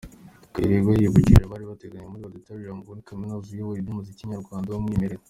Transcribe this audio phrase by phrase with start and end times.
[0.53, 5.15] Kayirebwa yibukije abari bateraniye muri Auditorium ya Kaminuza uburyohe bw’umuziki nyarwanda w’umwimerere.